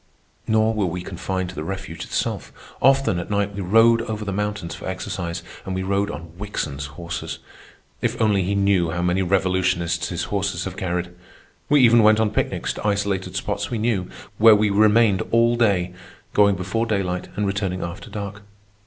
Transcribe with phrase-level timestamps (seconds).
[0.47, 2.51] Nor were we confined to the refuge itself.
[2.81, 6.87] Often at night we rode over the mountains for exercise, and we rode on Wickson's
[6.97, 7.37] horses.
[8.01, 11.11] If only he knew how many revolutionists his horses have carried!
[11.69, 14.09] We even went on picnics to isolated spots we knew,
[14.39, 15.93] where we remained all day,
[16.33, 18.41] going before daylight and returning after dark.